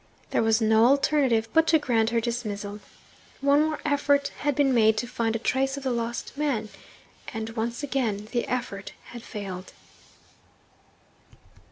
[0.31, 2.79] There was no alternative but to grant her dismissal.
[3.39, 6.69] One more effort had been made to find a trace of the lost man,
[7.35, 9.73] and once again the effort had failed.